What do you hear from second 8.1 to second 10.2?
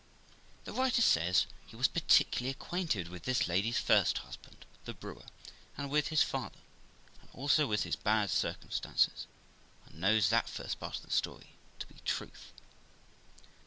circum stances, and